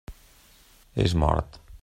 [1.05, 1.63] És mort.